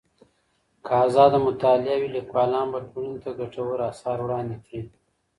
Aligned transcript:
که 0.85 0.93
ازاده 1.05 1.37
مطالعه 1.47 1.95
وي، 1.99 2.09
ليکوالان 2.15 2.67
به 2.73 2.79
ټولني 2.91 3.17
ته 3.23 3.31
ګټور 3.39 3.79
اثار 3.91 4.17
وړاندې 4.23 4.57
کړي. 4.65 4.81